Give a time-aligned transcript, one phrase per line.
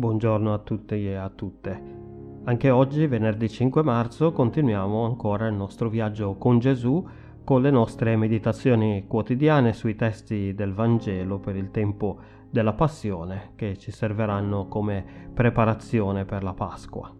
[0.00, 1.78] Buongiorno a tutti e a tutte.
[2.44, 7.06] Anche oggi, venerdì 5 marzo, continuiamo ancora il nostro viaggio con Gesù
[7.44, 12.18] con le nostre meditazioni quotidiane sui testi del Vangelo per il tempo
[12.48, 15.04] della Passione che ci serviranno come
[15.34, 17.19] preparazione per la Pasqua.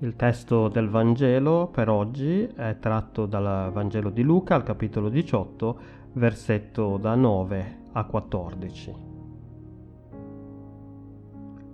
[0.00, 5.78] Il testo del Vangelo per oggi è tratto dal Vangelo di Luca al capitolo 18
[6.12, 8.94] versetto da 9 a 14.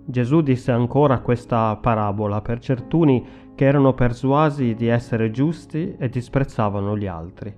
[0.05, 6.97] Gesù disse ancora questa parabola per certuni che erano persuasi di essere giusti e disprezzavano
[6.97, 7.55] gli altri.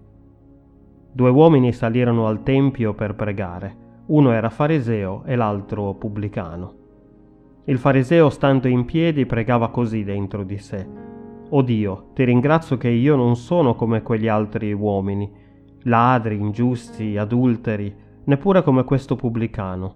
[1.13, 3.75] Due uomini salirono al Tempio per pregare,
[4.07, 6.76] uno era fariseo e l'altro pubblicano.
[7.69, 10.87] Il fariseo, stando in piedi, pregava così dentro di sé.
[11.49, 15.29] O Dio, ti ringrazio che io non sono come quegli altri uomini,
[15.83, 19.95] ladri, ingiusti, adulteri, neppure come questo pubblicano.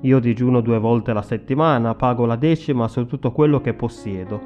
[0.00, 4.40] Io digiuno due volte la settimana, pago la decima su tutto quello che possiedo.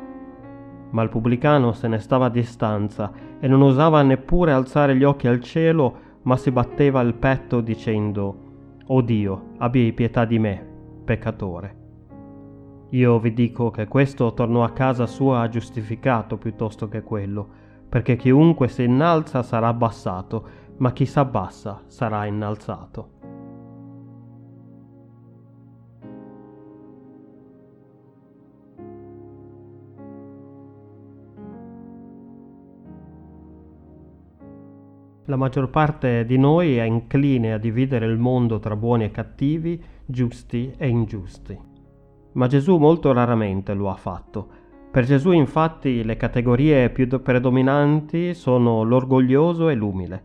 [0.90, 5.28] Ma il pubblicano se ne stava a distanza e non osava neppure alzare gli occhi
[5.28, 8.36] al cielo, ma si batteva il petto dicendo,
[8.86, 10.66] O Dio, abbi pietà di me,
[11.04, 11.82] peccatore.
[12.90, 17.48] Io vi dico che questo tornò a casa sua giustificato piuttosto che quello,
[17.88, 20.46] perché chiunque si innalza sarà abbassato,
[20.76, 23.14] ma chi s'abbassa sarà innalzato.
[35.26, 39.82] La maggior parte di noi è incline a dividere il mondo tra buoni e cattivi,
[40.04, 41.72] giusti e ingiusti.
[42.34, 44.48] Ma Gesù molto raramente lo ha fatto.
[44.90, 50.24] Per Gesù infatti le categorie più predominanti sono l'orgoglioso e l'umile.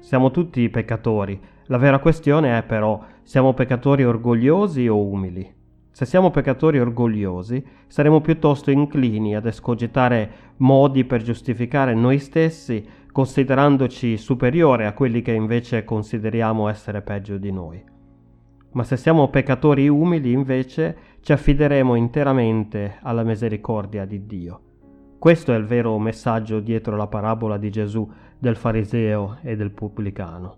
[0.00, 1.40] Siamo tutti peccatori.
[1.66, 5.52] La vera questione è però, siamo peccatori orgogliosi o umili?
[5.90, 14.16] Se siamo peccatori orgogliosi, saremo piuttosto inclini ad escogitare modi per giustificare noi stessi, considerandoci
[14.16, 17.93] superiore a quelli che invece consideriamo essere peggio di noi.
[18.74, 24.60] Ma se siamo peccatori umili, invece, ci affideremo interamente alla misericordia di Dio.
[25.16, 30.56] Questo è il vero messaggio dietro la parabola di Gesù del fariseo e del pubblicano.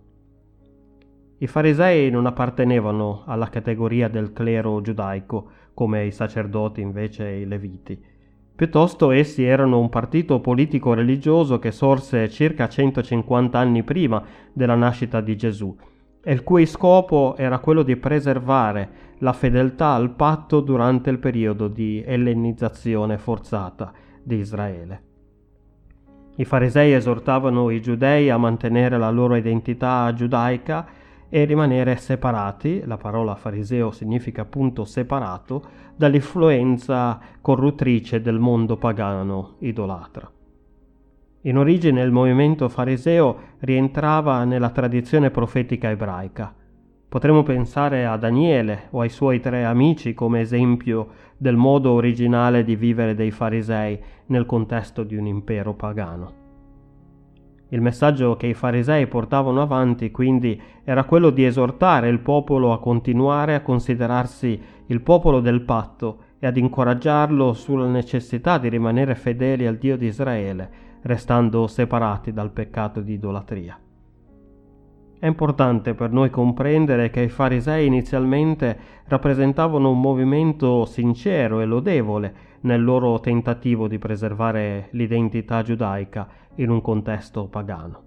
[1.39, 7.47] I farisei non appartenevano alla categoria del clero giudaico, come i sacerdoti invece e i
[7.47, 8.03] leviti.
[8.57, 14.25] Piuttosto essi erano un partito politico religioso che sorse circa 150 anni prima
[14.55, 15.77] della nascita di Gesù
[16.29, 18.89] e il cui scopo era quello di preservare
[19.19, 23.93] la fedeltà al patto durante il periodo di ellenizzazione forzata
[24.25, 25.03] di Israele.
[26.35, 30.89] I farisei esortavano i giudei a mantenere la loro identità giudaica
[31.29, 35.63] e rimanere separati, la parola fariseo significa appunto separato,
[35.95, 40.29] dall'influenza corruttrice del mondo pagano idolatra.
[41.47, 46.53] In origine il movimento fariseo rientrava nella tradizione profetica ebraica.
[47.09, 52.75] Potremmo pensare a Daniele o ai suoi tre amici come esempio del modo originale di
[52.75, 53.97] vivere dei farisei
[54.27, 56.45] nel contesto di un impero pagano.
[57.69, 62.81] Il messaggio che i farisei portavano avanti quindi era quello di esortare il popolo a
[62.81, 69.65] continuare a considerarsi il popolo del patto e ad incoraggiarlo sulla necessità di rimanere fedeli
[69.65, 73.79] al Dio di Israele, restando separati dal peccato di idolatria.
[75.19, 82.35] È importante per noi comprendere che i farisei inizialmente rappresentavano un movimento sincero e lodevole
[82.63, 88.03] nel loro tentativo di preservare l'identità giudaica in un contesto pagano.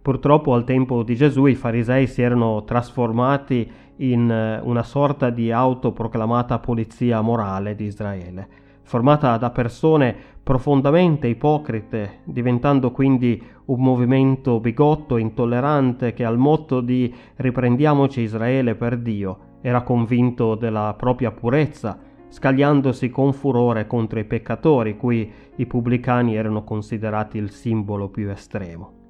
[0.00, 5.52] Purtroppo al tempo di Gesù i farisei si erano trasformati in eh, una sorta di
[5.52, 15.16] autoproclamata polizia morale di Israele formata da persone profondamente ipocrite, diventando quindi un movimento bigotto,
[15.16, 21.98] intollerante, che al motto di riprendiamoci Israele per Dio era convinto della propria purezza,
[22.28, 29.01] scagliandosi con furore contro i peccatori, cui i pubblicani erano considerati il simbolo più estremo.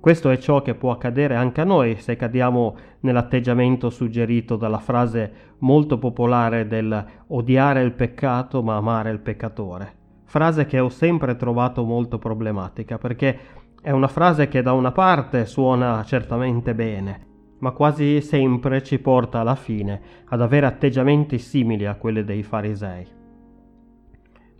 [0.00, 5.30] Questo è ciò che può accadere anche a noi se cadiamo nell'atteggiamento suggerito dalla frase
[5.58, 9.92] molto popolare del odiare il peccato ma amare il peccatore.
[10.24, 13.38] Frase che ho sempre trovato molto problematica perché
[13.82, 17.26] è una frase che da una parte suona certamente bene,
[17.58, 23.19] ma quasi sempre ci porta alla fine ad avere atteggiamenti simili a quelli dei farisei.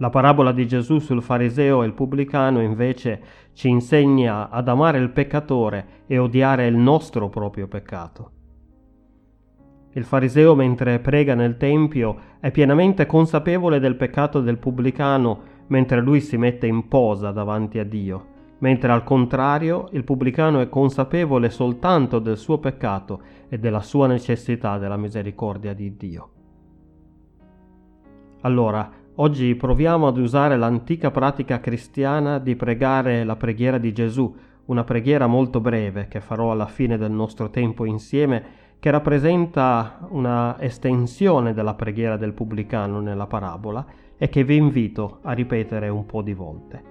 [0.00, 3.20] La parabola di Gesù sul fariseo e il pubblicano invece
[3.52, 8.31] ci insegna ad amare il peccatore e odiare il nostro proprio peccato.
[9.93, 16.23] Il fariseo mentre prega nel Tempio è pienamente consapevole del peccato del pubblicano mentre lui
[16.23, 18.26] si mette in posa davanti a Dio,
[18.61, 23.20] mentre al contrario il pubblicano è consapevole soltanto del suo peccato
[23.50, 26.31] e della sua necessità della misericordia di Dio.
[28.43, 34.34] Allora, Oggi proviamo ad usare l'antica pratica cristiana di pregare la preghiera di Gesù,
[34.64, 38.43] una preghiera molto breve che farò alla fine del nostro tempo insieme,
[38.78, 43.84] che rappresenta una estensione della preghiera del pubblicano nella parabola
[44.17, 46.89] e che vi invito a ripetere un po' di volte.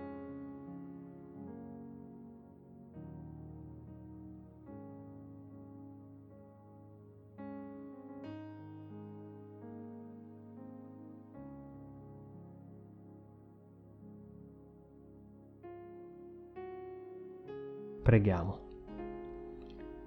[18.10, 18.58] Preghiamo.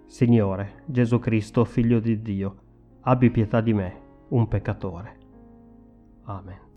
[0.06, 2.56] Signore Gesù Cristo, Figlio di Dio,
[3.02, 4.00] abbi pietà di me,
[4.30, 5.16] un peccatore.
[6.24, 6.71] Amen.